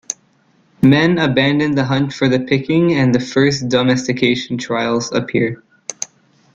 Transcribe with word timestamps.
Men 0.81 1.19
abandon 1.19 1.75
the 1.75 1.83
hunt 1.85 2.11
for 2.11 2.27
the 2.27 2.39
picking 2.39 2.91
and 2.91 3.13
the 3.13 3.19
first 3.19 3.69
domestication 3.69 4.57
trials 4.57 5.11
appear. 5.11 5.63